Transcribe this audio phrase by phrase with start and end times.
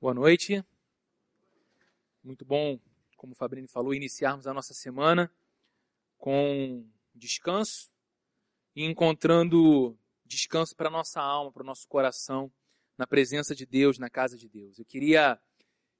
[0.00, 0.64] Boa noite.
[2.24, 2.80] Muito bom,
[3.18, 5.30] como o Fabrini falou, iniciarmos a nossa semana
[6.16, 7.92] com descanso
[8.74, 9.94] e encontrando
[10.24, 12.50] descanso para nossa alma, para o nosso coração,
[12.96, 14.78] na presença de Deus, na casa de Deus.
[14.78, 15.38] Eu queria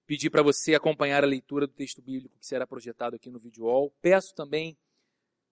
[0.07, 3.67] pedir para você acompanhar a leitura do texto bíblico que será projetado aqui no vídeo
[3.67, 3.93] wall.
[4.01, 4.79] Peço também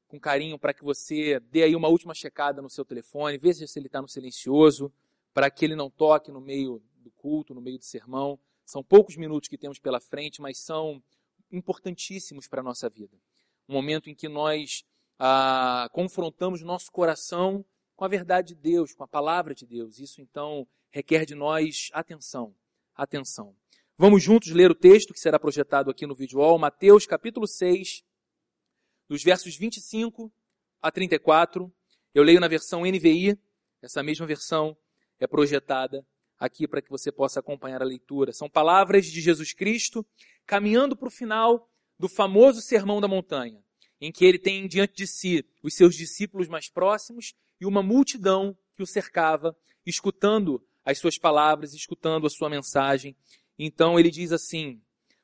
[0.07, 3.79] com carinho para que você dê aí uma última checada no seu telefone, veja se
[3.79, 4.91] ele está no silencioso,
[5.35, 6.83] para que ele não toque no meio
[7.19, 8.39] culto, no meio do sermão.
[8.65, 11.03] São poucos minutos que temos pela frente, mas são
[11.51, 13.17] importantíssimos para a nossa vida.
[13.69, 14.85] Um momento em que nós
[15.19, 17.65] ah, confrontamos nosso coração
[17.97, 19.99] com a verdade de Deus, com a palavra de Deus.
[19.99, 22.55] Isso então requer de nós atenção,
[22.95, 23.55] atenção.
[23.97, 28.05] Vamos juntos ler o texto que será projetado aqui no vídeo Mateus capítulo 6,
[29.09, 30.33] dos versos 25
[30.81, 31.73] a 34.
[32.15, 33.37] Eu leio na versão NVI,
[33.83, 34.77] essa mesma versão
[35.19, 36.07] é projetada
[36.39, 38.33] aqui para que você possa acompanhar a leitura.
[38.33, 40.07] São palavras de Jesus Cristo
[40.47, 43.63] caminhando para o final do famoso Sermão da Montanha,
[44.01, 48.57] em que ele tem diante de si os seus discípulos mais próximos e uma multidão
[48.77, 53.17] que o cercava, escutando as suas palavras, escutando a sua mensagem.
[53.59, 54.81] Então ele diz assim: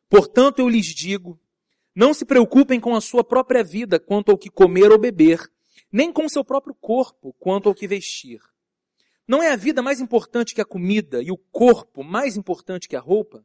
[0.09, 1.41] Portanto eu lhes digo,
[1.95, 5.41] não se preocupem com a sua própria vida quanto ao que comer ou beber,
[5.93, 8.41] nem com seu próprio corpo quanto ao que vestir.
[9.27, 12.97] Não é a vida mais importante que a comida e o corpo mais importante que
[12.97, 13.45] a roupa?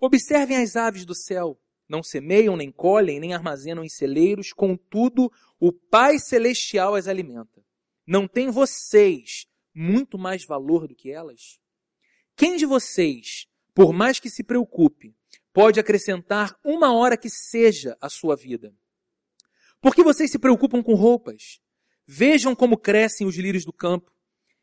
[0.00, 1.58] Observem as aves do céu.
[1.88, 7.64] Não semeiam, nem colhem, nem armazenam em celeiros, contudo, o Pai Celestial as alimenta.
[8.06, 11.58] Não tem vocês muito mais valor do que elas?
[12.36, 15.14] Quem de vocês, por mais que se preocupe,
[15.52, 18.74] pode acrescentar uma hora que seja a sua vida?
[19.80, 21.60] Por que vocês se preocupam com roupas?
[22.06, 24.13] Vejam como crescem os lírios do campo.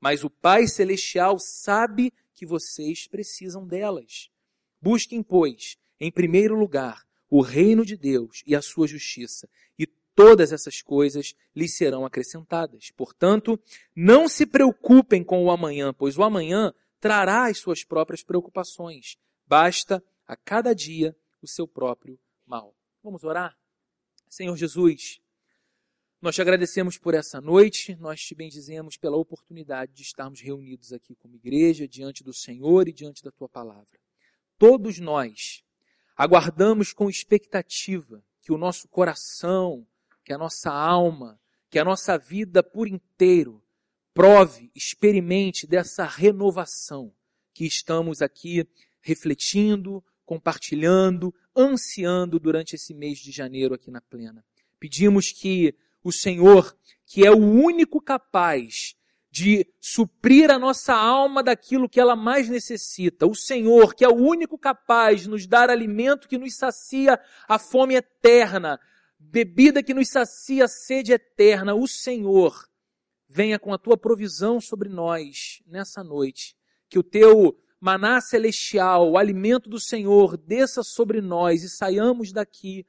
[0.00, 4.30] mas o Pai Celestial sabe que vocês precisam delas.
[4.80, 9.48] Busquem, pois, em primeiro lugar, o reino de Deus e a sua justiça,
[9.78, 12.90] e todas essas coisas lhes serão acrescentadas.
[12.90, 13.58] Portanto,
[13.94, 19.16] não se preocupem com o amanhã, pois o amanhã trará as suas próprias preocupações.
[19.46, 22.74] Basta a cada dia o seu próprio mal.
[23.02, 23.56] Vamos orar?
[24.28, 25.20] Senhor Jesus,
[26.26, 31.14] nós te agradecemos por essa noite, nós te bendizemos pela oportunidade de estarmos reunidos aqui
[31.14, 33.96] como igreja, diante do Senhor e diante da tua palavra.
[34.58, 35.62] Todos nós
[36.16, 39.86] aguardamos com expectativa que o nosso coração,
[40.24, 43.62] que a nossa alma, que a nossa vida por inteiro
[44.12, 47.14] prove, experimente dessa renovação
[47.54, 48.68] que estamos aqui
[49.00, 54.44] refletindo, compartilhando, ansiando durante esse mês de janeiro aqui na plena.
[54.80, 55.72] Pedimos que
[56.06, 58.94] o Senhor, que é o único capaz
[59.28, 63.26] de suprir a nossa alma daquilo que ela mais necessita.
[63.26, 67.18] O Senhor, que é o único capaz de nos dar alimento que nos sacia
[67.48, 68.78] a fome eterna,
[69.18, 71.74] bebida que nos sacia a sede eterna.
[71.74, 72.68] O Senhor,
[73.28, 76.56] venha com a tua provisão sobre nós nessa noite.
[76.88, 82.86] Que o teu maná celestial, o alimento do Senhor, desça sobre nós e saiamos daqui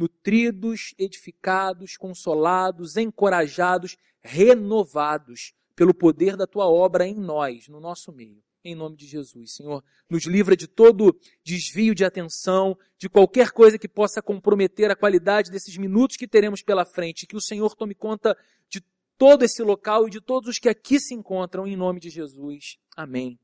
[0.00, 8.42] nutridos, edificados, consolados, encorajados, renovados pelo poder da tua obra em nós, no nosso meio.
[8.64, 13.78] Em nome de Jesus, Senhor, nos livra de todo desvio de atenção, de qualquer coisa
[13.78, 17.26] que possa comprometer a qualidade desses minutos que teremos pela frente.
[17.26, 18.36] Que o Senhor tome conta
[18.70, 18.82] de
[19.18, 22.78] todo esse local e de todos os que aqui se encontram, em nome de Jesus.
[22.96, 23.38] Amém.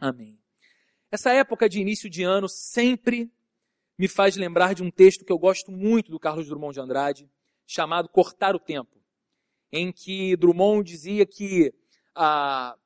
[0.00, 0.38] Amém.
[1.10, 3.30] Essa época de início de ano sempre
[4.00, 7.30] me faz lembrar de um texto que eu gosto muito do Carlos Drummond de Andrade,
[7.66, 8.98] chamado Cortar o Tempo,
[9.70, 11.70] em que Drummond dizia que
[12.14, 12.78] a,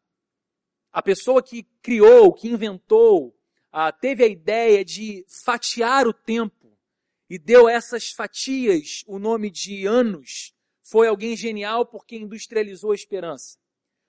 [0.93, 3.33] a pessoa que criou, que inventou,
[3.71, 6.77] a, teve a ideia de fatiar o tempo
[7.31, 10.53] e deu essas fatias o nome de anos,
[10.83, 13.57] foi alguém genial porque industrializou a esperança.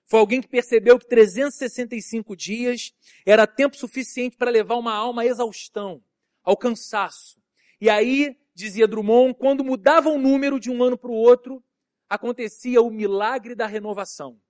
[0.06, 2.92] Foi alguém que percebeu que 365 dias
[3.24, 6.02] era tempo suficiente para levar uma alma à exaustão
[6.46, 7.42] ao cansaço.
[7.80, 11.62] E aí, dizia Drummond, quando mudava o número de um ano para o outro,
[12.08, 14.40] acontecia o milagre da renovação.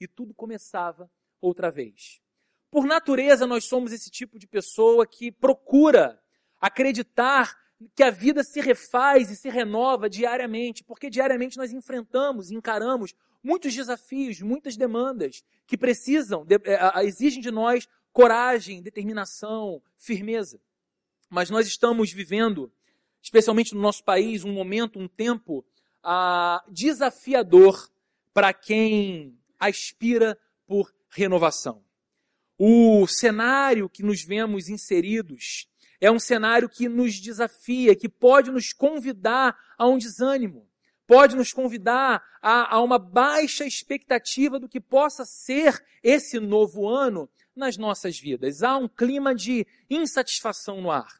[0.00, 1.10] E tudo começava
[1.40, 2.22] outra vez.
[2.70, 6.22] por natureza, nós somos esse tipo de pessoa que procura
[6.60, 7.58] acreditar
[7.96, 13.12] que a vida se refaz e se renova diariamente, porque diariamente nós enfrentamos, encaramos
[13.42, 20.60] muitos desafios, muitas demandas que precisam, é, exigem de nós coragem, determinação, firmeza.
[21.30, 22.72] Mas nós estamos vivendo,
[23.22, 25.64] especialmente no nosso país, um momento, um tempo
[26.02, 27.88] ah, desafiador
[28.34, 30.36] para quem aspira
[30.66, 31.84] por renovação.
[32.58, 35.68] O cenário que nos vemos inseridos
[36.00, 40.68] é um cenário que nos desafia, que pode nos convidar a um desânimo,
[41.06, 47.28] pode nos convidar a, a uma baixa expectativa do que possa ser esse novo ano
[47.54, 48.62] nas nossas vidas.
[48.62, 51.19] Há um clima de insatisfação no ar.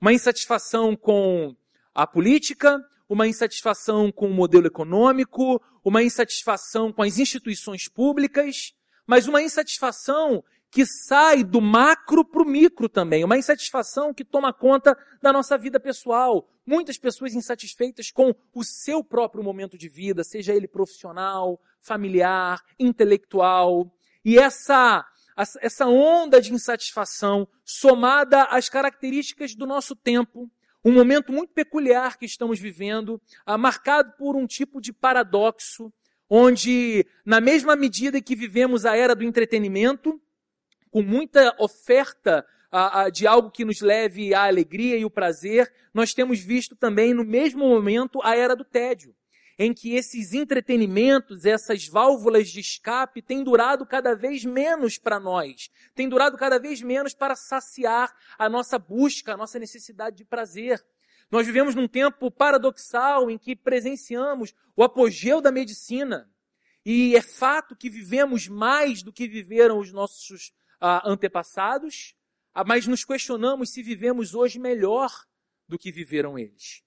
[0.00, 1.56] Uma insatisfação com
[1.94, 2.78] a política,
[3.08, 8.74] uma insatisfação com o modelo econômico, uma insatisfação com as instituições públicas,
[9.06, 14.52] mas uma insatisfação que sai do macro para o micro também, uma insatisfação que toma
[14.52, 16.46] conta da nossa vida pessoal.
[16.66, 23.90] Muitas pessoas insatisfeitas com o seu próprio momento de vida, seja ele profissional, familiar, intelectual.
[24.22, 25.06] E essa,
[25.60, 30.50] essa onda de insatisfação, somada às características do nosso tempo,
[30.84, 35.92] um momento muito peculiar que estamos vivendo, ah, marcado por um tipo de paradoxo,
[36.28, 40.20] onde, na mesma medida que vivemos a era do entretenimento,
[40.90, 45.72] com muita oferta a, a, de algo que nos leve à alegria e o prazer,
[45.92, 49.14] nós temos visto também no mesmo momento a era do tédio,
[49.58, 55.68] em que esses entretenimentos, essas válvulas de escape têm durado cada vez menos para nós,
[55.96, 60.84] têm durado cada vez menos para saciar a nossa busca, a nossa necessidade de prazer.
[61.28, 66.30] Nós vivemos num tempo paradoxal em que presenciamos o apogeu da medicina.
[66.86, 72.14] E é fato que vivemos mais do que viveram os nossos ah, antepassados,
[72.54, 75.10] ah, mas nos questionamos se vivemos hoje melhor
[75.66, 76.82] do que viveram eles.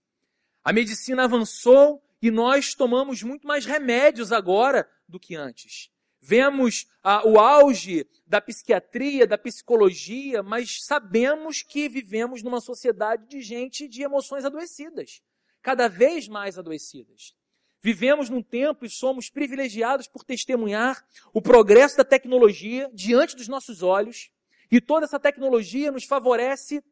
[0.63, 5.89] A medicina avançou e nós tomamos muito mais remédios agora do que antes.
[6.21, 13.41] Vemos ah, o auge da psiquiatria, da psicologia, mas sabemos que vivemos numa sociedade de
[13.41, 15.21] gente de emoções adoecidas,
[15.61, 17.33] cada vez mais adoecidas.
[17.81, 21.03] Vivemos num tempo e somos privilegiados por testemunhar
[21.33, 24.29] o progresso da tecnologia diante dos nossos olhos,
[24.71, 26.83] e toda essa tecnologia nos favorece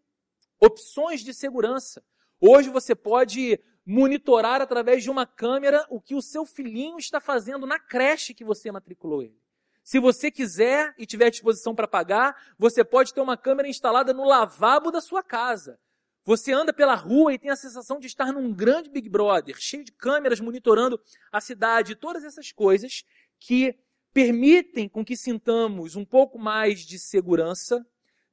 [0.59, 2.03] opções de segurança.
[2.41, 7.65] Hoje você pode monitorar através de uma câmera o que o seu filhinho está fazendo
[7.65, 9.41] na creche que você matriculou ele.
[9.83, 14.27] Se você quiser e tiver disposição para pagar, você pode ter uma câmera instalada no
[14.27, 15.79] lavabo da sua casa.
[16.23, 19.83] Você anda pela rua e tem a sensação de estar num grande Big Brother, cheio
[19.83, 21.01] de câmeras monitorando
[21.31, 23.03] a cidade, todas essas coisas
[23.39, 23.75] que
[24.13, 27.83] permitem com que sintamos um pouco mais de segurança,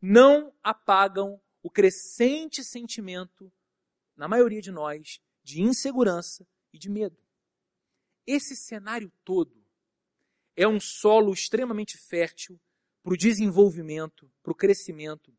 [0.02, 3.50] não apagam o crescente sentimento,
[4.14, 7.16] na maioria de nós, de insegurança e de medo.
[8.26, 9.56] Esse cenário todo
[10.56, 12.60] é um solo extremamente fértil
[13.00, 15.32] para o desenvolvimento, para o crescimento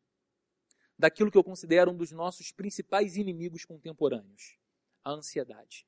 [0.98, 4.56] daquilo que eu considero um dos nossos principais inimigos contemporâneos:
[5.04, 5.86] a ansiedade.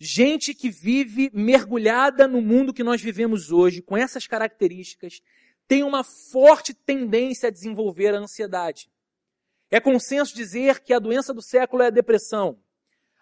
[0.00, 5.20] Gente que vive mergulhada no mundo que nós vivemos hoje, com essas características,
[5.68, 8.90] tem uma forte tendência a desenvolver a ansiedade.
[9.72, 12.58] É consenso dizer que a doença do século é a depressão.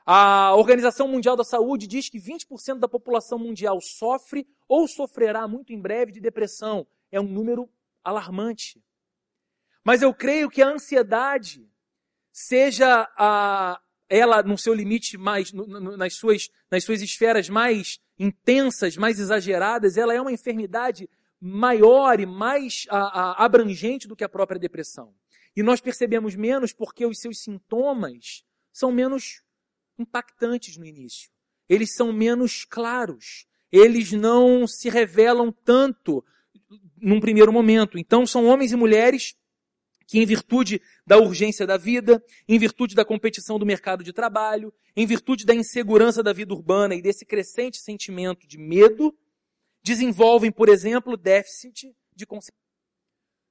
[0.04, 5.72] A Organização Mundial da Saúde diz que 20% da população mundial sofre ou sofrerá muito
[5.72, 6.84] em breve de depressão.
[7.12, 7.70] É um número
[8.02, 8.82] alarmante.
[9.84, 11.70] Mas eu creio que a ansiedade,
[12.32, 18.00] seja a, ela no seu limite mais, no, no, nas, suas, nas suas esferas mais
[18.18, 21.08] intensas, mais exageradas, ela é uma enfermidade
[21.40, 25.14] maior e mais a, a, abrangente do que a própria depressão.
[25.56, 29.42] E nós percebemos menos porque os seus sintomas são menos
[29.98, 31.30] impactantes no início.
[31.68, 33.46] Eles são menos claros.
[33.70, 36.24] Eles não se revelam tanto
[36.96, 37.98] num primeiro momento.
[37.98, 39.34] Então, são homens e mulheres
[40.06, 44.74] que em virtude da urgência da vida, em virtude da competição do mercado de trabalho,
[44.96, 49.16] em virtude da insegurança da vida urbana e desse crescente sentimento de medo,
[49.84, 52.60] desenvolvem, por exemplo, déficit de concentração.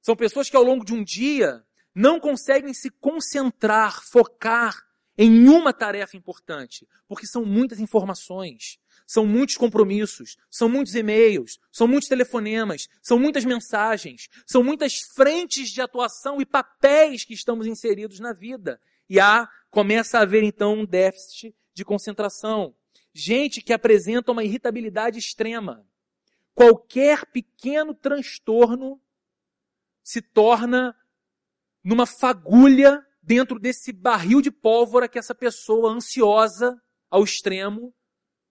[0.02, 4.82] São pessoas que ao longo de um dia não conseguem se concentrar, focar
[5.16, 11.88] em uma tarefa importante, porque são muitas informações, são muitos compromissos, são muitos e-mails, são
[11.88, 18.20] muitos telefonemas, são muitas mensagens, são muitas frentes de atuação e papéis que estamos inseridos
[18.20, 18.80] na vida.
[19.08, 22.74] E há, começa a haver então um déficit de concentração.
[23.12, 25.84] Gente que apresenta uma irritabilidade extrema.
[26.54, 29.00] Qualquer pequeno transtorno
[30.02, 30.96] se torna
[31.82, 37.94] numa fagulha dentro desse barril de pólvora que essa pessoa ansiosa ao extremo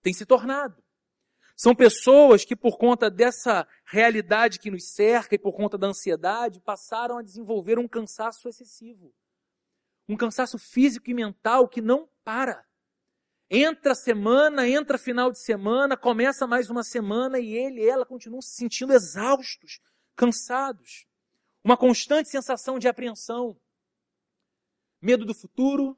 [0.01, 0.81] tem se tornado.
[1.55, 6.62] São pessoas que, por conta dessa realidade que nos cerca e por conta da ansiedade,
[6.62, 9.13] passaram a desenvolver um cansaço excessivo.
[10.07, 12.65] Um cansaço físico e mental que não para.
[13.50, 18.41] Entra semana, entra final de semana, começa mais uma semana e ele e ela continuam
[18.41, 19.81] se sentindo exaustos,
[20.15, 21.09] cansados.
[21.63, 23.60] Uma constante sensação de apreensão.
[25.01, 25.98] Medo do futuro,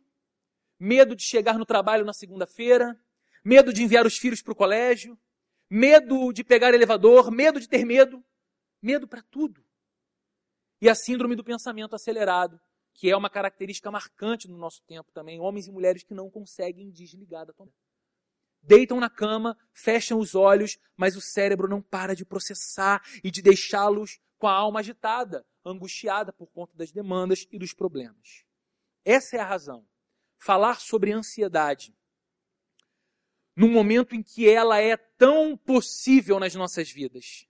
[0.80, 3.00] medo de chegar no trabalho na segunda-feira,
[3.44, 5.20] medo de enviar os filhos para o colégio,
[5.70, 8.24] medo de pegar elevador, medo de ter medo,
[8.82, 9.63] medo para tudo.
[10.82, 12.60] E a síndrome do pensamento acelerado,
[12.94, 16.89] que é uma característica marcante no nosso tempo também, homens e mulheres que não conseguem
[16.91, 17.75] desligar da tomada.
[18.63, 23.41] Deitam na cama, fecham os olhos, mas o cérebro não para de processar e de
[23.41, 28.46] deixá-los com a alma agitada, angustiada por conta das demandas e dos problemas.
[29.03, 29.86] Essa é a razão.
[30.38, 31.94] Falar sobre ansiedade
[33.56, 37.48] num momento em que ela é tão possível nas nossas vidas.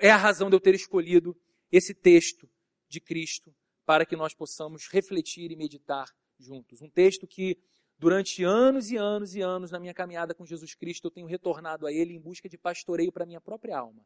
[0.00, 1.36] É a razão de eu ter escolhido
[1.70, 2.48] esse texto
[2.88, 6.80] de Cristo para que nós possamos refletir e meditar juntos.
[6.80, 7.58] Um texto que,
[7.98, 11.86] durante anos e anos e anos na minha caminhada com Jesus Cristo, eu tenho retornado
[11.86, 14.04] a Ele em busca de pastoreio para minha própria alma.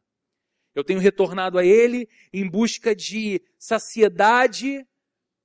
[0.77, 4.85] Eu tenho retornado a Ele em busca de saciedade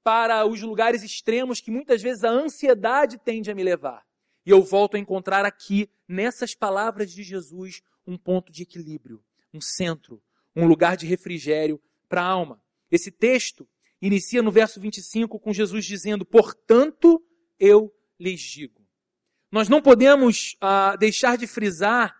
[0.04, 4.04] para os lugares extremos que muitas vezes a ansiedade tende a me levar.
[4.44, 9.24] E eu volto a encontrar aqui, nessas palavras de Jesus, um ponto de equilíbrio,
[9.54, 10.22] um centro,
[10.54, 12.60] um lugar de refrigério para a alma.
[12.90, 13.66] Esse texto
[14.02, 17.24] inicia no verso 25 com Jesus dizendo: Portanto,
[17.58, 18.86] eu lhes digo.
[19.50, 22.14] Nós não podemos ah, deixar de frisar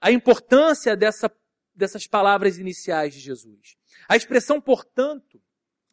[0.00, 1.30] a importância dessa,
[1.78, 3.76] dessas palavras iniciais de Jesus.
[4.08, 5.40] A expressão, portanto,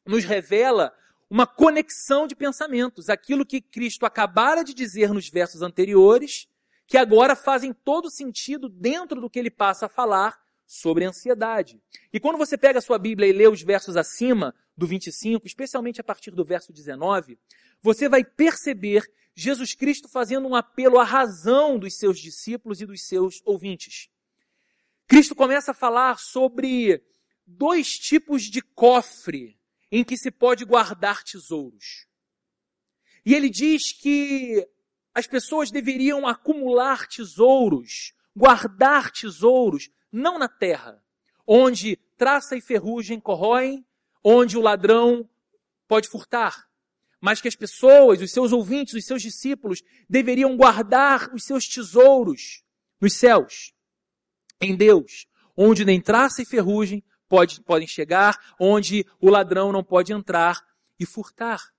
[0.05, 0.93] nos revela
[1.29, 6.47] uma conexão de pensamentos, aquilo que Cristo acabara de dizer nos versos anteriores,
[6.87, 11.79] que agora fazem todo sentido dentro do que ele passa a falar sobre ansiedade.
[12.11, 16.01] E quando você pega a sua Bíblia e lê os versos acima do 25, especialmente
[16.01, 17.39] a partir do verso 19,
[17.81, 19.03] você vai perceber
[19.35, 24.09] Jesus Cristo fazendo um apelo à razão dos seus discípulos e dos seus ouvintes.
[25.07, 27.03] Cristo começa a falar sobre
[27.45, 29.59] dois tipos de cofre
[29.91, 32.07] em que se pode guardar tesouros.
[33.23, 34.67] E ele diz que
[35.13, 41.01] as pessoas deveriam acumular tesouros, guardar tesouros, não na terra,
[41.47, 43.85] onde traça e ferrugem corroem,
[44.23, 45.29] onde o ladrão
[45.87, 46.67] pode furtar,
[47.21, 52.63] mas que as pessoas, os seus ouvintes, os seus discípulos, deveriam guardar os seus tesouros
[52.99, 53.74] nos céus,
[54.61, 60.13] em Deus, onde nem traça e ferrugem pode, podem chegar, onde o ladrão não pode
[60.13, 60.65] entrar
[60.99, 61.73] e furtar.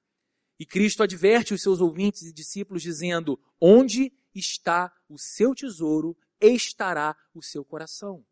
[0.58, 7.16] E Cristo adverte os seus ouvintes e discípulos dizendo: onde está o seu tesouro, estará
[7.34, 8.24] o seu coração.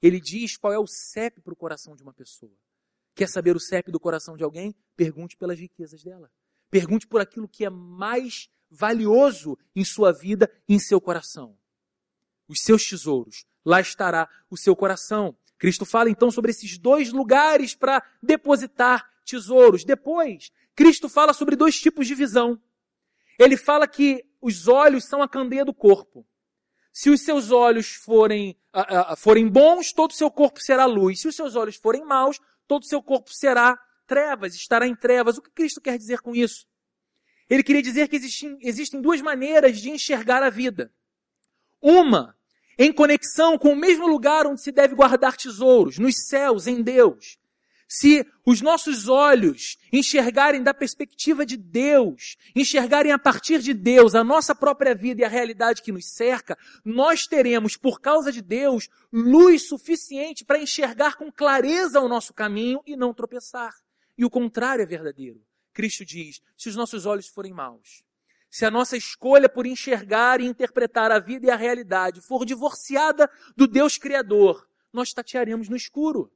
[0.00, 2.52] Ele diz qual é o CEP para o coração de uma pessoa.
[3.14, 4.74] Quer saber o CEP do coração de alguém?
[4.96, 6.30] Pergunte pelas riquezas dela.
[6.70, 11.56] Pergunte por aquilo que é mais valioso em sua vida em seu coração.
[12.48, 13.44] Os seus tesouros.
[13.64, 15.36] Lá estará o seu coração.
[15.58, 19.84] Cristo fala então sobre esses dois lugares para depositar tesouros.
[19.84, 22.60] Depois, Cristo fala sobre dois tipos de visão.
[23.38, 26.26] Ele fala que os olhos são a candeia do corpo.
[26.92, 31.20] Se os seus olhos forem, uh, uh, forem bons, todo o seu corpo será luz.
[31.20, 35.38] Se os seus olhos forem maus, todo o seu corpo será trevas, estará em trevas.
[35.38, 36.66] O que Cristo quer dizer com isso?
[37.48, 40.92] Ele queria dizer que existem, existem duas maneiras de enxergar a vida.
[41.80, 42.36] Uma
[42.82, 47.38] em conexão com o mesmo lugar onde se deve guardar tesouros, nos céus, em Deus.
[47.86, 54.24] Se os nossos olhos enxergarem da perspectiva de Deus, enxergarem a partir de Deus a
[54.24, 58.88] nossa própria vida e a realidade que nos cerca, nós teremos, por causa de Deus,
[59.12, 63.74] luz suficiente para enxergar com clareza o nosso caminho e não tropeçar.
[64.16, 65.40] E o contrário é verdadeiro.
[65.72, 68.02] Cristo diz: se os nossos olhos forem maus,
[68.52, 73.30] se a nossa escolha por enxergar e interpretar a vida e a realidade for divorciada
[73.56, 76.30] do Deus Criador, nós tatearemos no escuro.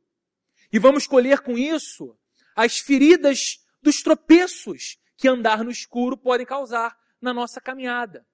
[0.73, 2.18] E vamos colher com isso
[2.56, 8.26] as feridas dos tropeços que andar no escuro podem causar na nossa caminhada.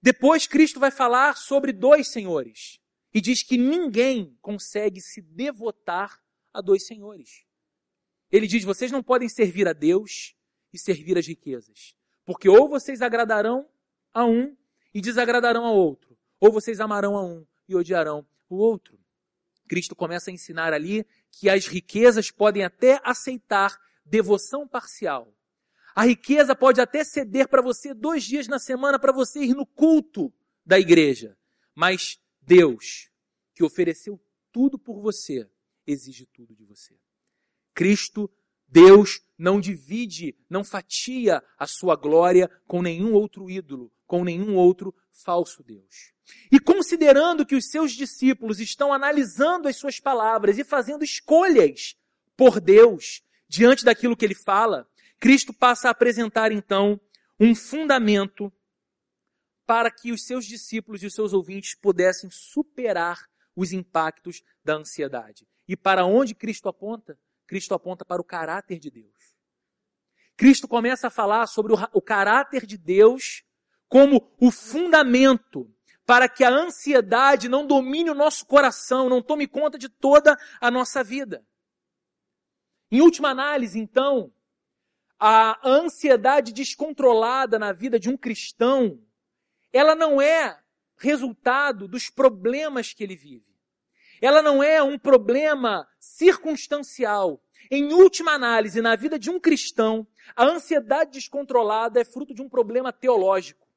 [0.00, 2.78] Depois, Cristo vai falar sobre dois senhores.
[3.12, 6.22] E diz que ninguém consegue se devotar
[6.52, 7.44] a dois senhores.
[8.30, 10.36] Ele diz: vocês não podem servir a Deus
[10.72, 11.96] e servir as riquezas.
[12.24, 13.68] Porque ou vocês agradarão
[14.12, 14.56] a um
[14.92, 18.98] e desagradarão a outro, ou vocês amarão a um e odiarão o outro.
[19.68, 25.34] Cristo começa a ensinar ali que as riquezas podem até aceitar devoção parcial.
[25.94, 29.64] A riqueza pode até ceder para você dois dias na semana para você ir no
[29.64, 30.32] culto
[30.64, 31.36] da igreja.
[31.74, 33.10] Mas Deus,
[33.54, 34.20] que ofereceu
[34.52, 35.48] tudo por você,
[35.86, 36.94] exige tudo de você.
[37.72, 38.30] Cristo,
[38.74, 44.92] Deus, não divide, não fatia a sua glória com nenhum outro ídolo, com nenhum outro
[45.12, 46.12] falso Deus.
[46.50, 51.96] E considerando que os seus discípulos estão analisando as suas palavras e fazendo escolhas
[52.36, 54.88] por Deus diante daquilo que ele fala,
[55.20, 57.00] Cristo passa a apresentar então
[57.38, 58.52] um fundamento
[59.64, 65.46] para que os seus discípulos e os seus ouvintes pudessem superar os impactos da ansiedade.
[65.68, 67.16] E para onde Cristo aponta?
[67.46, 69.34] Cristo aponta para o caráter de Deus.
[70.36, 73.44] Cristo começa a falar sobre o, o caráter de Deus
[73.88, 75.70] como o fundamento
[76.06, 80.70] para que a ansiedade não domine o nosso coração, não tome conta de toda a
[80.70, 81.46] nossa vida.
[82.90, 84.32] Em última análise, então,
[85.18, 89.00] a ansiedade descontrolada na vida de um cristão,
[89.72, 90.60] ela não é
[90.96, 93.53] resultado dos problemas que ele vive.
[94.24, 97.44] Ela não é um problema circunstancial.
[97.70, 102.48] Em última análise, na vida de um cristão, a ansiedade descontrolada é fruto de um
[102.48, 103.68] problema teológico.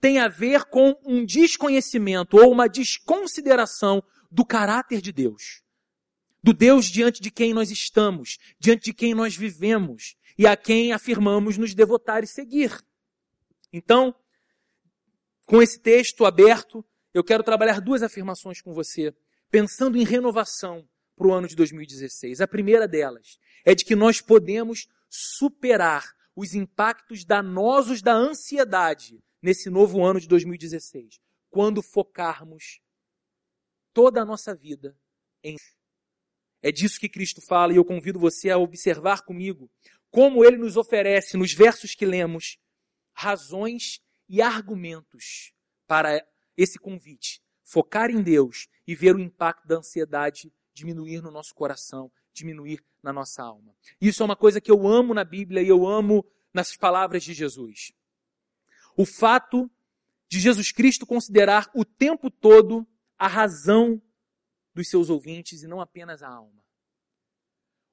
[0.00, 5.60] Tem a ver com um desconhecimento ou uma desconsideração do caráter de Deus.
[6.40, 10.92] Do Deus diante de quem nós estamos, diante de quem nós vivemos e a quem
[10.92, 12.80] afirmamos nos devotar e seguir.
[13.72, 14.14] Então,
[15.46, 19.12] com esse texto aberto, eu quero trabalhar duas afirmações com você,
[19.50, 22.40] pensando em renovação para o ano de 2016.
[22.40, 26.04] A primeira delas é de que nós podemos superar
[26.34, 31.18] os impactos danosos da ansiedade nesse novo ano de 2016,
[31.50, 32.80] quando focarmos
[33.92, 34.96] toda a nossa vida
[35.42, 35.56] em.
[36.62, 39.70] É disso que Cristo fala e eu convido você a observar comigo
[40.10, 42.58] como ele nos oferece nos versos que lemos
[43.12, 45.52] razões e argumentos
[45.86, 46.24] para
[46.56, 47.40] esse convite.
[47.64, 53.12] Focar em Deus e ver o impacto da ansiedade diminuir no nosso coração, diminuir na
[53.12, 53.72] nossa alma.
[54.00, 57.32] Isso é uma coisa que eu amo na Bíblia e eu amo nas palavras de
[57.32, 57.92] Jesus.
[58.96, 59.70] O fato
[60.28, 62.84] de Jesus Cristo considerar o tempo todo
[63.16, 64.02] a razão
[64.74, 66.64] dos seus ouvintes e não apenas a alma.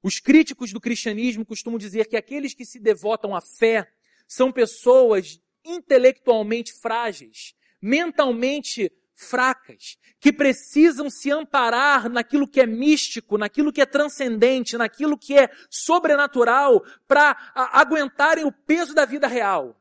[0.02, 3.88] Os críticos do cristianismo costumam dizer que aqueles que se devotam à fé
[4.26, 13.72] são pessoas intelectualmente frágeis, mentalmente fracas, que precisam se amparar naquilo que é místico, naquilo
[13.72, 19.76] que é transcendente, naquilo que é sobrenatural, para aguentarem o peso da vida real.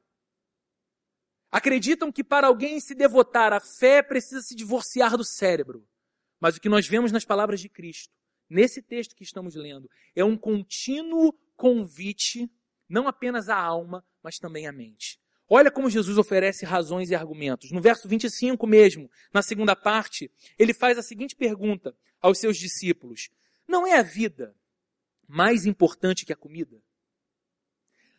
[1.51, 5.87] Acreditam que para alguém se devotar à fé precisa se divorciar do cérebro.
[6.39, 8.13] Mas o que nós vemos nas palavras de Cristo,
[8.49, 12.51] nesse texto que estamos lendo, é um contínuo convite,
[12.89, 15.19] não apenas à alma, mas também à mente.
[15.49, 17.71] Olha como Jesus oferece razões e argumentos.
[17.71, 20.29] No verso 25 mesmo, na segunda parte,
[20.59, 23.29] ele faz a seguinte pergunta aos seus discípulos:
[23.67, 24.53] Não é a vida
[25.25, 26.81] mais importante que a comida?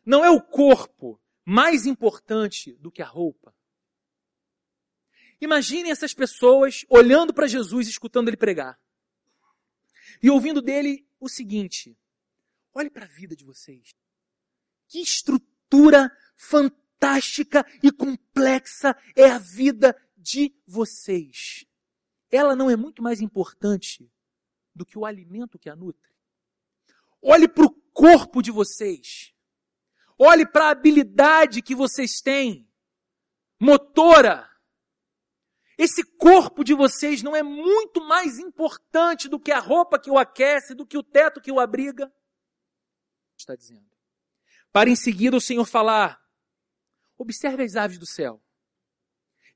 [0.07, 3.55] Não é o corpo mais importante do que a roupa?
[5.39, 8.81] Imaginem essas pessoas olhando para Jesus escutando ele pregar.
[10.23, 11.95] E ouvindo dele o seguinte:
[12.73, 13.95] olhe para a vida de vocês.
[14.89, 21.65] Que estrutura fantástica fantástica e complexa é a vida de vocês.
[22.31, 24.11] Ela não é muito mais importante
[24.75, 26.13] do que o alimento que a nutre.
[27.23, 29.33] Olhe para o corpo de vocês.
[30.19, 32.69] Olhe para a habilidade que vocês têm,
[33.59, 34.49] motora.
[35.79, 40.19] Esse corpo de vocês não é muito mais importante do que a roupa que o
[40.19, 42.13] aquece, do que o teto que o abriga?
[43.37, 43.89] Está dizendo.
[44.73, 46.21] Para em seguida o Senhor falar:
[47.19, 48.41] Observe as aves do céu.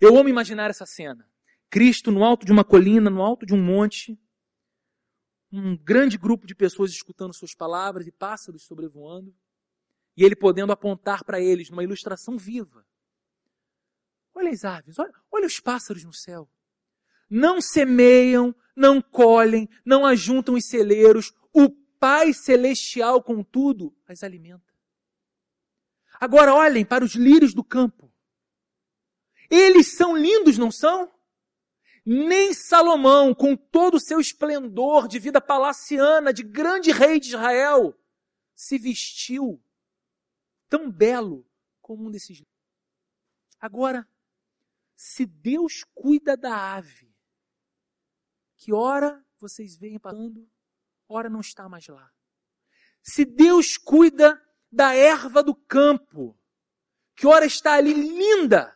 [0.01, 1.27] Eu amo imaginar essa cena.
[1.71, 4.19] Cristo no alto de uma colina, no alto de um monte,
[5.51, 9.35] um grande grupo de pessoas escutando suas palavras e pássaros sobrevoando,
[10.17, 12.85] e ele podendo apontar para eles numa ilustração viva.
[14.35, 16.51] Olha as aves, olha, olha os pássaros no céu.
[17.31, 24.72] Não semeiam, não colhem, não ajuntam os celeiros, o Pai Celestial, contudo, as alimenta.
[26.23, 28.09] Agora olhem para os lírios do campo.
[29.51, 31.13] Eles são lindos, não são?
[32.07, 37.99] Nem Salomão, com todo o seu esplendor de vida palaciana, de grande rei de Israel,
[38.55, 39.61] se vestiu
[40.69, 41.45] tão belo
[41.81, 42.41] como um desses.
[43.59, 44.09] Agora,
[44.95, 47.13] se Deus cuida da ave,
[48.57, 50.49] que ora vocês veem passando,
[51.09, 52.13] ora não está mais lá.
[53.03, 54.41] Se Deus cuida
[54.73, 56.35] da erva do campo,
[57.15, 58.75] que ora está ali linda,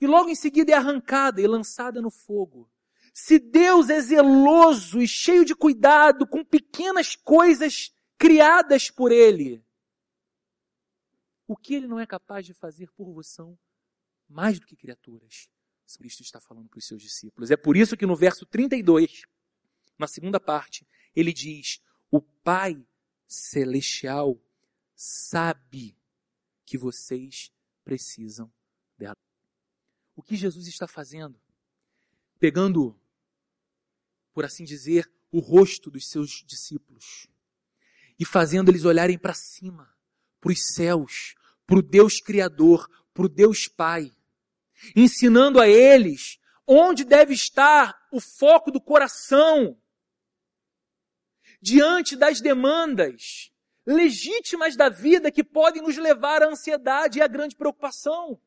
[0.00, 2.70] e logo em seguida é arrancada e lançada no fogo.
[3.12, 9.64] Se Deus é zeloso e cheio de cuidado com pequenas coisas criadas por Ele,
[11.46, 13.58] o que Ele não é capaz de fazer por você são
[14.28, 15.48] mais do que criaturas.
[15.98, 17.50] Cristo está falando para os seus discípulos.
[17.50, 19.22] É por isso que no verso 32,
[19.98, 22.82] na segunda parte, ele diz: O Pai
[23.26, 24.40] Celestial
[25.02, 25.96] sabe
[26.64, 27.52] que vocês
[27.84, 28.52] precisam
[28.96, 29.16] dela.
[30.14, 31.40] O que Jesus está fazendo?
[32.38, 32.96] Pegando,
[34.32, 37.26] por assim dizer, o rosto dos seus discípulos
[38.16, 39.92] e fazendo eles olharem para cima,
[40.40, 41.34] para os céus,
[41.66, 44.12] para o Deus Criador, para o Deus Pai,
[44.94, 49.76] ensinando a eles onde deve estar o foco do coração
[51.60, 53.51] diante das demandas
[53.86, 58.40] legítimas da vida que podem nos levar à ansiedade e à grande preocupação.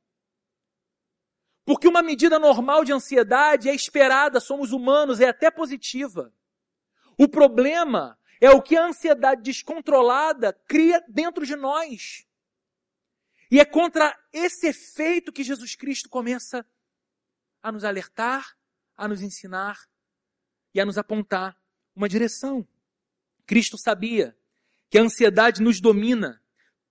[1.65, 6.34] Porque uma medida normal de ansiedade é esperada, somos humanos, é até positiva.
[7.17, 12.26] O problema é o que a ansiedade descontrolada cria dentro de nós.
[13.50, 16.65] E é contra esse efeito que Jesus Cristo começa
[17.62, 18.56] a nos alertar,
[18.95, 19.80] a nos ensinar
[20.74, 21.58] e a nos apontar
[21.95, 22.67] uma direção.
[23.45, 24.38] Cristo sabia
[24.89, 26.41] que a ansiedade nos domina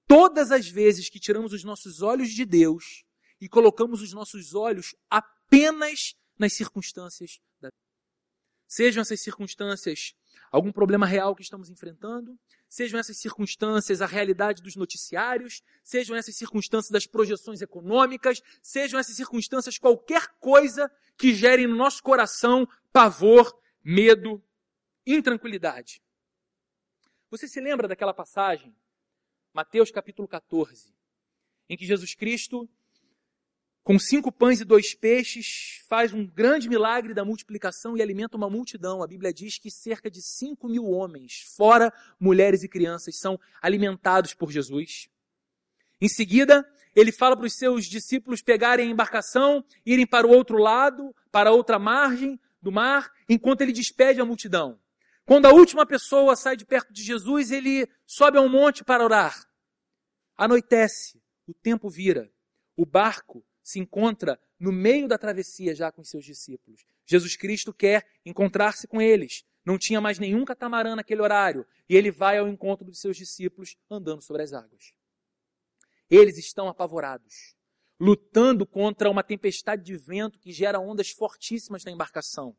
[0.06, 3.04] todas as vezes que tiramos os nossos olhos de Deus
[3.40, 7.80] e colocamos os nossos olhos apenas nas circunstâncias da vida.
[8.66, 10.14] Sejam essas circunstâncias
[10.54, 16.36] algum problema real que estamos enfrentando, sejam essas circunstâncias a realidade dos noticiários, sejam essas
[16.36, 23.52] circunstâncias das projeções econômicas, sejam essas circunstâncias qualquer coisa que gere no nosso coração pavor,
[23.82, 24.40] medo,
[25.04, 26.00] intranquilidade.
[27.36, 28.72] Você se lembra daquela passagem,
[29.52, 30.94] Mateus capítulo 14,
[31.68, 32.70] em que Jesus Cristo,
[33.82, 38.48] com cinco pães e dois peixes, faz um grande milagre da multiplicação e alimenta uma
[38.48, 39.02] multidão.
[39.02, 44.32] A Bíblia diz que cerca de cinco mil homens, fora mulheres e crianças, são alimentados
[44.32, 45.08] por Jesus.
[46.00, 50.56] Em seguida, ele fala para os seus discípulos pegarem a embarcação, irem para o outro
[50.56, 54.78] lado, para outra margem do mar, enquanto ele despede a multidão.
[55.26, 59.02] Quando a última pessoa sai de perto de Jesus, ele sobe a um monte para
[59.02, 59.48] orar.
[60.36, 62.30] Anoitece, o tempo vira,
[62.76, 66.84] o barco se encontra no meio da travessia já com seus discípulos.
[67.06, 69.44] Jesus Cristo quer encontrar-se com eles.
[69.64, 71.66] Não tinha mais nenhum catamarã naquele horário.
[71.88, 74.94] E ele vai ao encontro dos seus discípulos andando sobre as águas.
[76.10, 77.54] Eles estão apavorados,
[77.98, 82.56] lutando contra uma tempestade de vento que gera ondas fortíssimas na embarcação.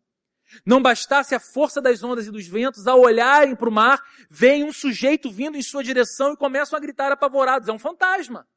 [0.65, 4.63] Não bastasse a força das ondas e dos ventos, ao olharem para o mar, vem
[4.63, 7.67] um sujeito vindo em sua direção e começam a gritar apavorados.
[7.67, 8.47] É um fantasma.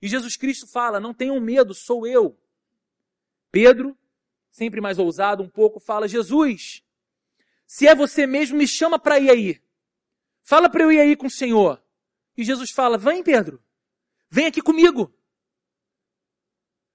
[0.00, 2.38] E Jesus Cristo fala: Não tenham medo, sou eu.
[3.50, 3.96] Pedro,
[4.50, 6.82] sempre mais ousado um pouco, fala: Jesus,
[7.66, 9.62] se é você mesmo, me chama para ir aí.
[10.42, 11.82] Fala para eu ir aí com o Senhor.
[12.36, 13.62] E Jesus fala: Vem, Pedro,
[14.28, 15.14] vem aqui comigo.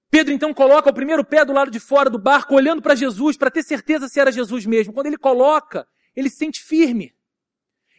[0.09, 3.37] Pedro então coloca o primeiro pé do lado de fora do barco, olhando para Jesus,
[3.37, 4.93] para ter certeza se era Jesus mesmo.
[4.93, 7.15] Quando ele coloca, ele se sente firme.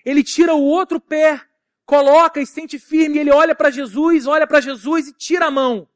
[0.05, 1.47] Ele tira o outro pé,
[1.85, 3.19] coloca e se sente firme.
[3.19, 5.89] Ele olha para Jesus, olha para Jesus e tira a mão.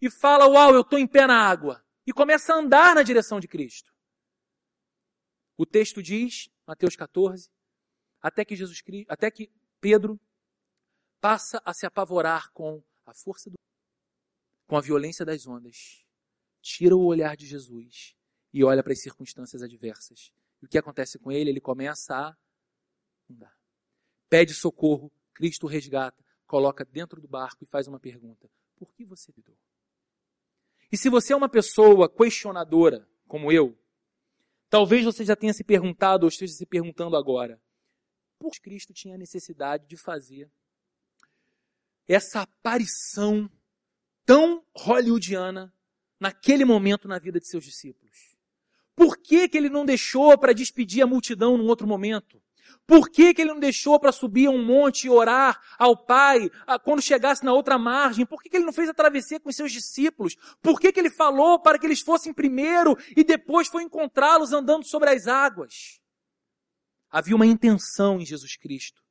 [0.00, 1.84] E fala: Uau, eu estou em pé na água.
[2.06, 3.92] E começa a andar na direção de Cristo.
[5.56, 7.50] O texto diz, Mateus 14,
[8.22, 9.50] até que Jesus até que
[9.80, 10.20] Pedro
[11.20, 13.56] passa a se apavorar com a força do
[14.66, 16.04] com a violência das ondas,
[16.60, 18.16] tira o olhar de Jesus
[18.52, 20.32] e olha para as circunstâncias adversas.
[20.60, 21.50] E o que acontece com ele?
[21.50, 22.36] Ele começa a
[23.30, 23.56] andar.
[24.28, 29.32] Pede socorro, Cristo resgata, coloca dentro do barco e faz uma pergunta: Por que você
[29.36, 29.56] lidou?
[30.90, 33.76] E se você é uma pessoa questionadora, como eu,
[34.70, 37.60] talvez você já tenha se perguntado ou esteja se perguntando agora:
[38.38, 40.50] por que Cristo tinha necessidade de fazer
[42.08, 43.50] essa aparição
[44.26, 45.72] tão hollywoodiana
[46.20, 48.36] naquele momento na vida de seus discípulos?
[48.94, 52.42] Por que, que ele não deixou para despedir a multidão num outro momento?
[52.86, 56.50] Por que, que ele não deixou para subir a um monte e orar ao Pai
[56.84, 58.24] quando chegasse na outra margem?
[58.24, 60.36] Por que, que ele não fez a travessia com os seus discípulos?
[60.62, 64.84] Por que, que ele falou para que eles fossem primeiro e depois foi encontrá-los andando
[64.84, 66.00] sobre as águas?
[67.10, 69.02] Havia uma intenção em Jesus Cristo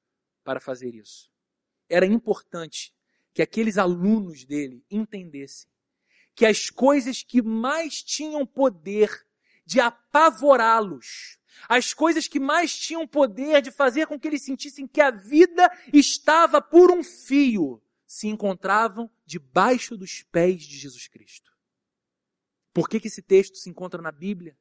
[0.44, 1.30] para fazer isso.
[1.90, 2.95] Era importante
[3.36, 5.70] que aqueles alunos dele entendessem
[6.34, 9.10] que as coisas que mais tinham poder
[9.66, 15.00] de apavorá-los, as coisas que mais tinham poder de fazer com que eles sentissem que
[15.00, 21.52] a vida estava por um fio, se encontravam debaixo dos pés de Jesus Cristo.
[22.74, 24.58] Por que, que esse texto se encontra na Bíblia?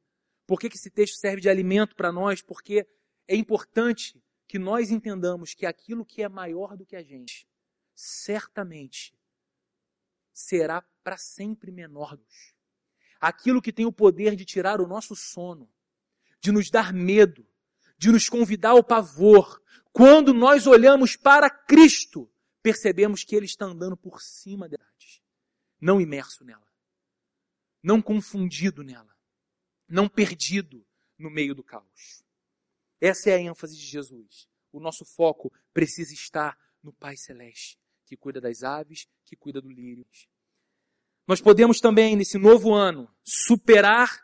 [0.47, 2.43] Por que, que esse texto serve de alimento para nós?
[2.43, 2.87] Porque
[3.27, 7.49] é importante que nós entendamos que aquilo que é maior do que a gente,
[7.95, 9.15] certamente
[10.33, 12.19] será para sempre menor.
[13.21, 15.71] Aquilo que tem o poder de tirar o nosso sono,
[16.41, 17.47] de nos dar medo,
[17.97, 19.63] de nos convidar ao pavor.
[19.93, 22.31] Quando nós olhamos para Cristo,
[22.63, 25.23] percebemos que Ele está andando por cima da verdade,
[25.81, 26.67] não imerso nela,
[27.83, 29.17] não confundido nela,
[29.89, 30.85] não perdido
[31.19, 32.25] no meio do caos.
[33.01, 34.49] Essa é a ênfase de Jesus.
[34.73, 39.71] O nosso foco precisa estar no Pai Celeste, que cuida das aves, que cuida do
[39.71, 40.07] lírio.
[41.27, 44.23] Nós podemos também, nesse novo ano, superar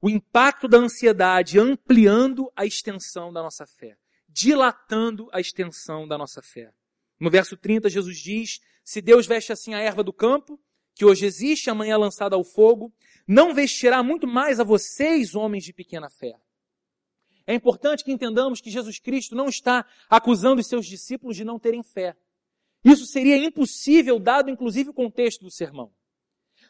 [0.00, 3.96] o impacto da ansiedade ampliando a extensão da nossa fé,
[4.28, 6.72] dilatando a extensão da nossa fé.
[7.18, 10.58] No verso 30, Jesus diz: Se Deus veste assim a erva do campo,
[10.94, 12.92] que hoje existe, amanhã é lançada ao fogo,
[13.26, 16.34] não vestirá muito mais a vocês, homens de pequena fé.
[17.46, 21.58] É importante que entendamos que Jesus Cristo não está acusando os seus discípulos de não
[21.58, 22.16] terem fé.
[22.84, 25.92] Isso seria impossível, dado inclusive o contexto do sermão.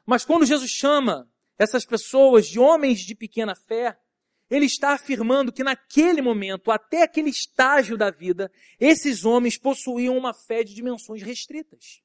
[0.04, 3.98] Mas quando Jesus chama essas pessoas de homens de pequena fé,
[4.50, 10.34] ele está afirmando que naquele momento, até aquele estágio da vida, esses homens possuíam uma
[10.34, 12.02] fé de dimensões restritas.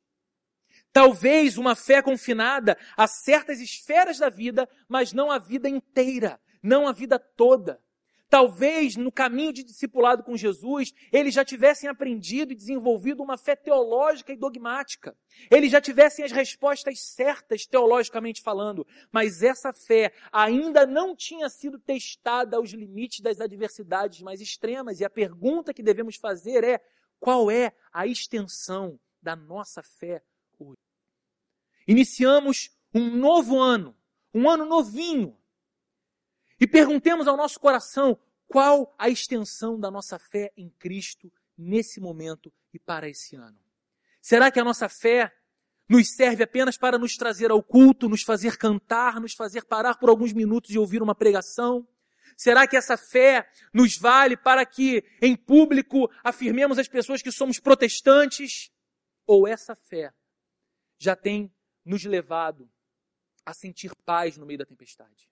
[0.94, 6.88] Talvez uma fé confinada a certas esferas da vida, mas não a vida inteira, não
[6.88, 7.82] a vida toda.
[8.30, 13.56] Talvez no caminho de discipulado com Jesus, eles já tivessem aprendido e desenvolvido uma fé
[13.56, 15.16] teológica e dogmática.
[15.50, 21.78] Eles já tivessem as respostas certas teologicamente falando, mas essa fé ainda não tinha sido
[21.80, 25.00] testada aos limites das adversidades mais extremas.
[25.00, 26.82] E a pergunta que devemos fazer é:
[27.20, 30.24] qual é a extensão da nossa fé
[30.58, 30.80] hoje?
[31.88, 33.96] Iniciamos um novo ano,
[34.34, 35.38] um ano novinho,
[36.60, 42.52] e perguntemos ao nosso coração qual a extensão da nossa fé em Cristo nesse momento
[42.74, 43.60] e para esse ano.
[44.22, 45.32] Será que a nossa fé
[45.88, 50.10] nos serve apenas para nos trazer ao culto, nos fazer cantar, nos fazer parar por
[50.10, 51.88] alguns minutos e ouvir uma pregação?
[52.36, 57.60] Será que essa fé nos vale para que em público afirmemos às pessoas que somos
[57.60, 58.72] protestantes?
[59.28, 60.14] Ou essa fé
[60.98, 62.70] já tem nos levado
[63.46, 65.30] a sentir paz no meio da tempestade?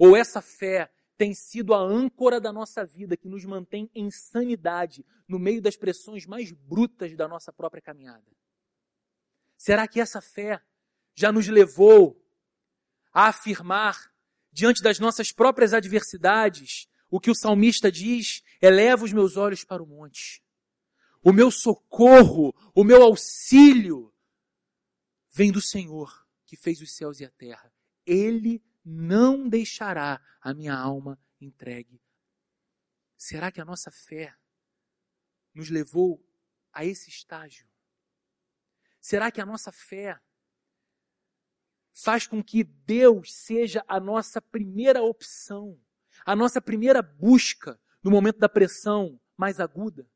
[0.00, 5.04] Ou essa fé tem sido a âncora da nossa vida que nos mantém em sanidade
[5.28, 8.24] no meio das pressões mais brutas da nossa própria caminhada?
[9.58, 10.58] Será que essa fé
[11.14, 12.18] já nos levou
[13.12, 14.10] a afirmar,
[14.50, 19.82] diante das nossas próprias adversidades, o que o salmista diz: eleva os meus olhos para
[19.82, 20.42] o monte.
[21.22, 24.10] O meu socorro, o meu auxílio
[25.30, 27.70] vem do Senhor que fez os céus e a terra.
[28.06, 32.00] Ele não deixará a minha alma entregue.
[33.16, 34.34] Será que a nossa fé
[35.54, 36.24] nos levou
[36.72, 37.68] a esse estágio?
[39.00, 40.20] Será que a nossa fé
[41.92, 45.78] faz com que Deus seja a nossa primeira opção,
[46.24, 50.08] a nossa primeira busca no momento da pressão mais aguda?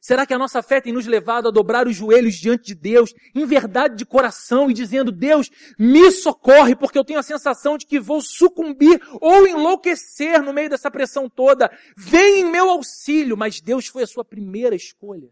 [0.00, 3.12] Será que a nossa fé tem nos levado a dobrar os joelhos diante de Deus,
[3.34, 7.86] em verdade de coração, e dizendo, Deus, me socorre, porque eu tenho a sensação de
[7.86, 11.70] que vou sucumbir ou enlouquecer no meio dessa pressão toda.
[11.96, 15.28] Vem em meu auxílio, mas Deus foi a sua primeira escolha.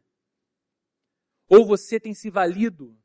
[1.49, 2.97] Ou você tem se valido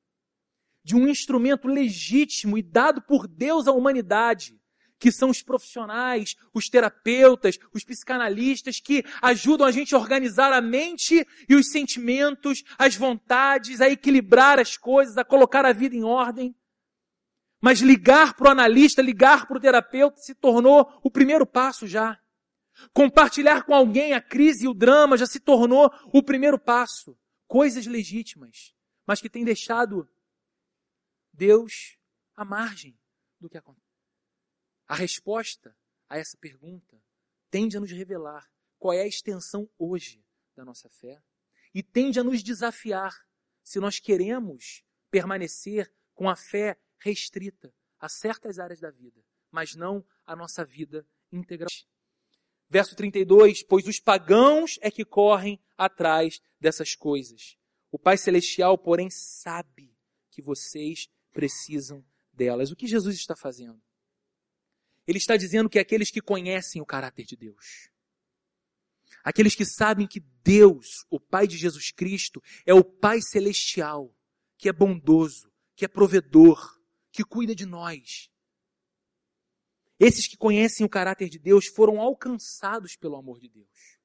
[0.83, 4.58] de um instrumento legítimo e dado por Deus à humanidade,
[4.99, 10.61] que são os profissionais, os terapeutas, os psicanalistas que ajudam a gente a organizar a
[10.61, 16.03] mente e os sentimentos, as vontades, a equilibrar as coisas, a colocar a vida em
[16.03, 16.53] ordem.
[17.61, 22.19] Mas ligar para o analista, ligar para o terapeuta se tornou o primeiro passo já.
[22.93, 27.17] Compartilhar com alguém a crise e o drama já se tornou o primeiro passo.
[27.47, 28.73] Coisas legítimas,
[29.05, 30.07] mas que têm deixado
[31.33, 31.97] Deus
[32.35, 32.97] à margem
[33.39, 33.88] do que acontece.
[34.89, 35.77] A resposta
[36.09, 36.99] a essa pergunta
[37.51, 40.25] tende a nos revelar qual é a extensão hoje
[40.55, 41.21] da nossa fé
[41.75, 43.13] e tende a nos desafiar
[43.63, 50.03] se nós queremos permanecer com a fé restrita a certas áreas da vida, mas não
[50.25, 51.69] a nossa vida integral.
[52.67, 57.59] Verso 32: Pois os pagãos é que correm atrás dessas coisas.
[57.91, 59.95] O Pai Celestial, porém, sabe
[60.31, 62.71] que vocês precisam delas.
[62.71, 63.79] O que Jesus está fazendo?
[65.09, 67.89] Ele está dizendo que aqueles que conhecem o caráter de Deus,
[69.23, 74.15] aqueles que sabem que Deus, o Pai de Jesus Cristo, é o Pai celestial,
[74.55, 76.79] que é bondoso, que é provedor,
[77.11, 78.29] que cuida de nós.
[79.99, 83.97] Esses que conhecem o caráter de Deus foram alcançados pelo amor de Deus.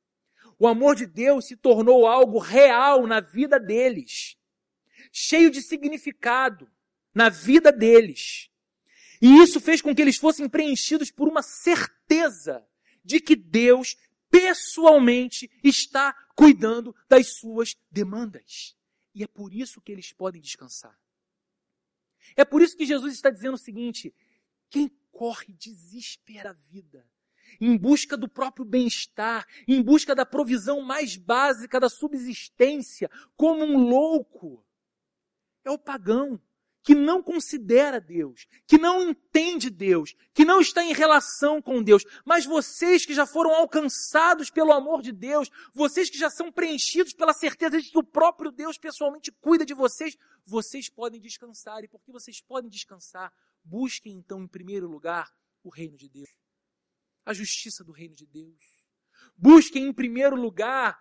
[0.59, 4.39] O amor de Deus se tornou algo real na vida deles,
[5.13, 6.67] cheio de significado
[7.13, 8.49] na vida deles.
[9.25, 12.63] E isso fez com que eles fossem preenchidos por uma certeza
[13.03, 13.97] de que Deus
[14.31, 18.77] pessoalmente está cuidando das suas demandas.
[19.15, 20.95] E é por isso que eles podem descansar.
[22.37, 24.15] É por isso que Jesus está dizendo o seguinte:
[24.69, 27.09] quem corre desespera a vida,
[27.59, 33.89] em busca do próprio bem-estar, em busca da provisão mais básica da subsistência, como um
[33.89, 34.63] louco,
[35.65, 36.39] é o pagão
[36.85, 42.05] que não considera Deus, que não entende Deus, que não está em relação com Deus.
[42.27, 47.15] Mas vocês que já foram alcançados pelo amor de Deus, vocês que já são preenchidos
[47.15, 51.83] pela certeza de que o próprio Deus pessoalmente cuida de vocês, vocês podem descansar.
[51.83, 53.33] E porque vocês podem descansar,
[53.65, 56.29] busquem então em primeiro lugar o reino de Deus,
[57.25, 58.63] a justiça do reino de Deus.
[59.35, 61.01] Busquem em primeiro lugar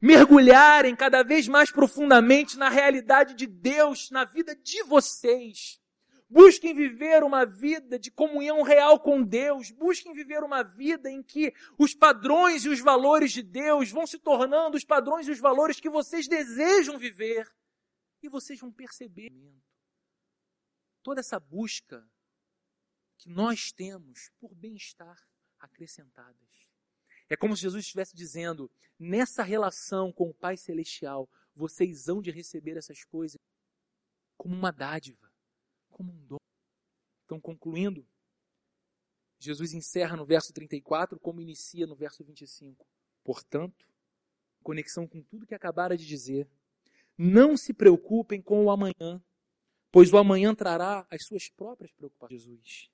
[0.00, 5.80] mergulharem cada vez mais profundamente na realidade de Deus na vida de vocês.
[6.28, 9.72] Busquem viver uma vida de comunhão real com Deus.
[9.72, 14.16] Busquem viver uma vida em que os padrões e os valores de Deus vão se
[14.16, 17.52] tornando os padrões e os valores que vocês desejam viver.
[18.22, 19.32] E vocês vão perceber
[21.02, 22.08] toda essa busca
[23.18, 25.16] que nós temos por bem-estar
[25.58, 26.69] acrescentadas.
[27.30, 32.32] É como se Jesus estivesse dizendo: nessa relação com o Pai Celestial, vocês hão de
[32.32, 33.38] receber essas coisas
[34.36, 35.32] como uma dádiva,
[35.88, 36.40] como um dom.
[37.24, 38.04] Então, concluindo,
[39.38, 42.84] Jesus encerra no verso 34, como inicia no verso 25.
[43.22, 43.86] Portanto,
[44.62, 46.48] conexão com tudo que acabara de dizer,
[47.16, 49.22] não se preocupem com o amanhã,
[49.92, 52.42] pois o amanhã trará as suas próprias preocupações.
[52.42, 52.90] Jesus,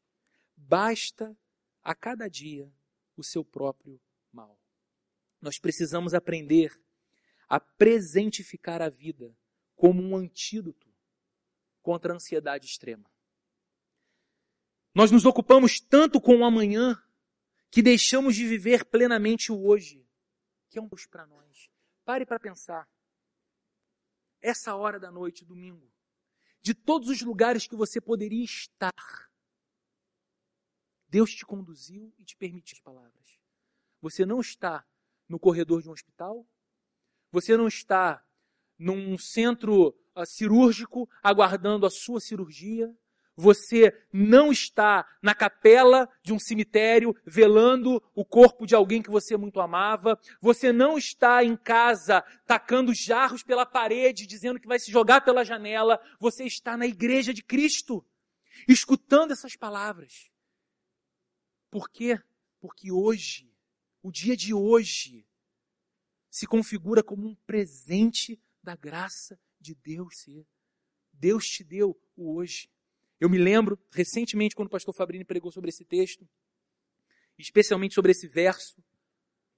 [0.57, 1.37] basta
[1.83, 2.71] a cada dia
[3.17, 4.01] o seu próprio
[4.37, 4.61] mal.
[5.41, 6.79] Nós precisamos aprender
[7.49, 9.35] a presentificar a vida
[9.75, 10.87] como um antídoto
[11.83, 13.11] contra a ansiedade extrema.
[14.95, 17.01] Nós nos ocupamos tanto com o amanhã
[17.71, 20.07] que deixamos de viver plenamente o hoje,
[20.69, 21.71] que é um Deus para nós.
[22.05, 22.89] Pare para pensar.
[24.41, 25.93] Essa hora da noite, domingo,
[26.61, 28.93] de todos os lugares que você poderia estar,
[31.09, 33.36] Deus te conduziu e te permitiu as palavras.
[34.01, 34.85] Você não está
[35.29, 36.47] no corredor de um hospital,
[37.31, 38.23] você não está
[38.79, 42.95] num centro uh, cirúrgico aguardando a sua cirurgia,
[43.37, 49.37] você não está na capela de um cemitério velando o corpo de alguém que você
[49.37, 50.19] muito amava.
[50.41, 55.45] Você não está em casa tacando jarros pela parede, dizendo que vai se jogar pela
[55.45, 56.01] janela.
[56.19, 58.03] Você está na igreja de Cristo,
[58.67, 60.31] escutando essas palavras.
[61.71, 62.19] Por quê?
[62.59, 63.46] Porque hoje
[64.07, 65.27] o dia de hoje
[66.31, 70.47] se configura como um presente da graça de Deus ser.
[71.13, 72.71] Deus te deu o hoje.
[73.19, 76.25] Eu me lembro recentemente quando o pastor Fabrini pregou sobre esse texto,
[77.37, 78.81] especialmente sobre esse verso,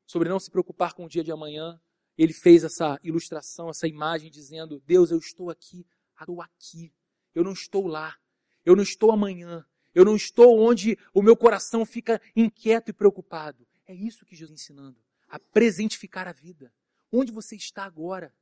[0.06, 1.78] sobre não se preocupar com o dia de amanhã.
[2.16, 5.86] Ele fez essa ilustração, essa imagem dizendo: Deus, eu estou aqui,
[6.18, 6.90] estou aqui.
[7.34, 8.16] Eu não estou lá.
[8.64, 9.62] Eu não estou amanhã.
[9.94, 13.67] Eu não estou onde o meu coração fica inquieto e preocupado.
[13.88, 15.02] É isso que Jesus está ensinando.
[15.28, 16.70] A presentificar a vida.
[17.10, 18.34] Onde você está agora?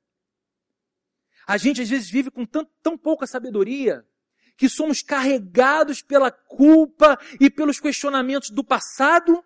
[1.47, 4.05] A gente às vezes vive com tão, tão pouca sabedoria
[4.57, 9.45] que somos carregados pela culpa e pelos questionamentos do passado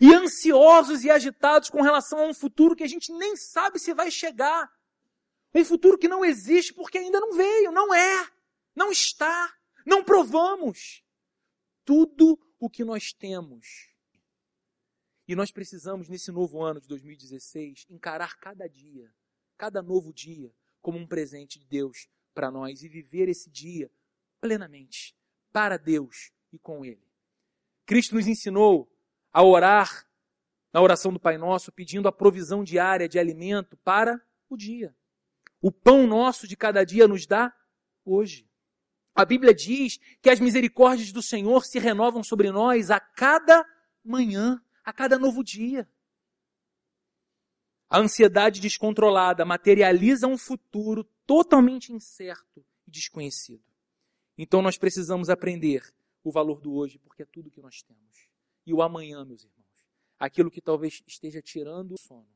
[0.00, 3.94] e ansiosos e agitados com relação a um futuro que a gente nem sabe se
[3.94, 4.68] vai chegar.
[5.54, 8.28] Um futuro que não existe porque ainda não veio, não é,
[8.74, 9.54] não está,
[9.86, 11.04] não provamos.
[11.84, 13.91] Tudo o que nós temos
[15.26, 19.12] e nós precisamos, nesse novo ano de 2016, encarar cada dia,
[19.56, 23.90] cada novo dia, como um presente de Deus para nós e viver esse dia
[24.40, 25.16] plenamente
[25.52, 27.06] para Deus e com Ele.
[27.86, 28.90] Cristo nos ensinou
[29.32, 30.06] a orar
[30.72, 34.94] na oração do Pai Nosso, pedindo a provisão diária de alimento para o dia.
[35.60, 37.54] O pão nosso de cada dia nos dá
[38.04, 38.48] hoje.
[39.14, 43.64] A Bíblia diz que as misericórdias do Senhor se renovam sobre nós a cada
[44.02, 45.88] manhã a cada novo dia.
[47.88, 53.64] A ansiedade descontrolada materializa um futuro totalmente incerto e desconhecido.
[54.36, 58.28] Então nós precisamos aprender o valor do hoje, porque é tudo que nós temos.
[58.64, 59.86] E o amanhã, meus irmãos,
[60.18, 62.28] aquilo que talvez esteja tirando o sono,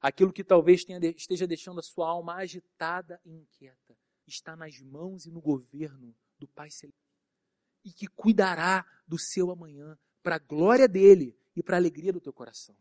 [0.00, 5.26] aquilo que talvez tenha, esteja deixando a sua alma agitada e inquieta, está nas mãos
[5.26, 7.04] e no governo do Pai Celestial.
[7.84, 12.20] E que cuidará do seu amanhã, para a glória dele e para a alegria do
[12.20, 12.76] teu coração.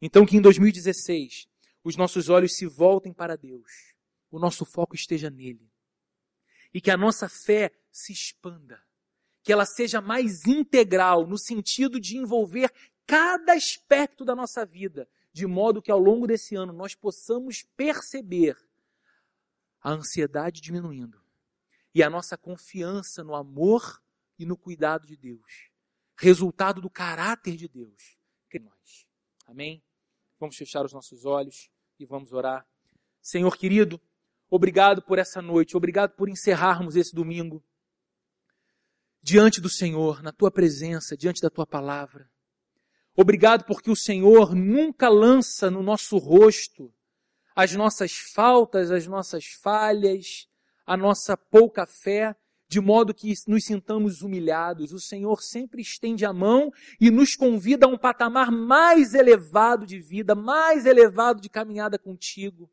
[0.00, 1.48] Então, que em 2016
[1.84, 3.94] os nossos olhos se voltem para Deus,
[4.30, 5.70] o nosso foco esteja nele.
[6.72, 8.82] E que a nossa fé se expanda,
[9.42, 12.72] que ela seja mais integral, no sentido de envolver
[13.06, 18.56] cada aspecto da nossa vida, de modo que ao longo desse ano nós possamos perceber
[19.80, 21.20] a ansiedade diminuindo
[21.94, 24.02] e a nossa confiança no amor
[24.38, 25.70] e no cuidado de Deus,
[26.16, 28.16] resultado do caráter de Deus
[28.50, 29.06] que nós.
[29.46, 29.82] Amém?
[30.38, 32.66] Vamos fechar os nossos olhos e vamos orar.
[33.20, 34.00] Senhor querido,
[34.50, 37.62] obrigado por essa noite, obrigado por encerrarmos esse domingo
[39.22, 42.30] diante do Senhor, na tua presença, diante da tua palavra.
[43.14, 46.92] Obrigado porque o Senhor nunca lança no nosso rosto
[47.54, 50.48] as nossas faltas, as nossas falhas,
[50.86, 52.34] a nossa pouca fé,
[52.72, 54.94] de modo que nos sintamos humilhados.
[54.94, 60.00] O Senhor sempre estende a mão e nos convida a um patamar mais elevado de
[60.00, 62.70] vida, mais elevado de caminhada contigo.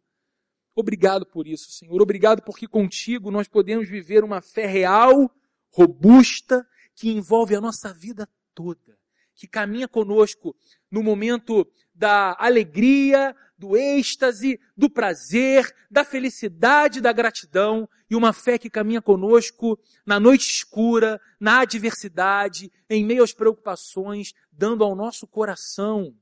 [0.73, 2.01] Obrigado por isso, Senhor.
[2.01, 5.29] Obrigado porque contigo nós podemos viver uma fé real,
[5.69, 8.25] robusta, que envolve a nossa vida
[8.55, 8.97] toda,
[9.35, 10.55] que caminha conosco
[10.89, 11.69] no momento
[11.99, 19.01] da alegria, do êxtase, do prazer, da felicidade, da gratidão e uma fé que caminha
[19.01, 26.15] conosco na noite escura, na adversidade, em meio às preocupações, dando ao nosso coração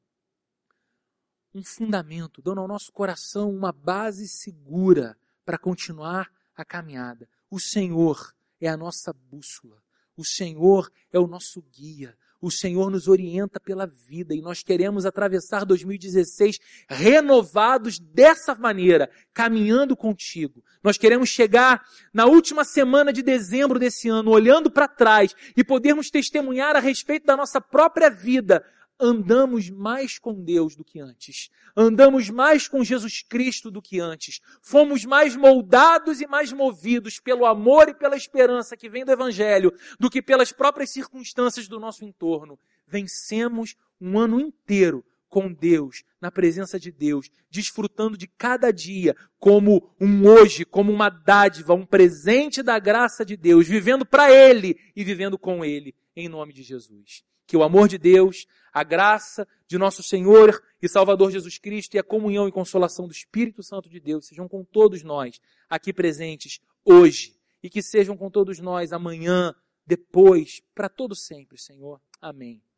[1.53, 5.15] um fundamento, dando ao nosso coração uma base segura
[5.45, 7.29] para continuar a caminhada.
[7.51, 9.79] O Senhor é a nossa bússola.
[10.15, 12.17] O Senhor é o nosso guia.
[12.39, 19.97] O Senhor nos orienta pela vida e nós queremos atravessar 2016 renovados dessa maneira, caminhando
[19.97, 20.63] contigo.
[20.83, 21.83] Nós queremos chegar
[22.13, 27.25] na última semana de dezembro desse ano, olhando para trás e podermos testemunhar a respeito
[27.25, 28.63] da nossa própria vida,
[28.99, 31.49] andamos mais com Deus do que antes.
[31.75, 34.39] Andamos mais com Jesus Cristo do que antes.
[34.61, 39.73] Fomos mais moldados e mais movidos pelo amor e pela esperança que vem do Evangelho
[39.99, 42.59] do que pelas próprias circunstâncias do nosso entorno.
[42.87, 49.93] Vencemos um ano inteiro com Deus, na presença de Deus, desfrutando de cada dia como
[49.99, 55.03] um hoje, como uma dádiva, um presente da graça de Deus, vivendo para Ele e
[55.03, 57.23] vivendo com Ele, em nome de Jesus.
[57.47, 61.99] Que o amor de Deus, a graça de nosso Senhor e Salvador Jesus Cristo e
[61.99, 66.59] a comunhão e consolação do Espírito Santo de Deus sejam com todos nós aqui presentes
[66.85, 71.99] hoje e que sejam com todos nós amanhã, depois, para todo sempre, Senhor.
[72.21, 72.61] Amém.